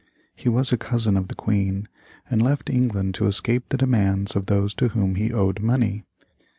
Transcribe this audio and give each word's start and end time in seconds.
He 0.35 0.49
was 0.49 0.71
a 0.71 0.77
cousin 0.77 1.15
of 1.15 1.27
the 1.27 1.35
Queen, 1.35 1.87
and 2.27 2.41
left 2.41 2.71
England 2.71 3.13
to 3.13 3.27
escape 3.27 3.69
the 3.69 3.77
demands 3.77 4.35
of 4.35 4.47
those 4.47 4.73
to 4.73 4.87
whom 4.87 5.13
he 5.13 5.31
owed 5.31 5.59
money. 5.59 6.05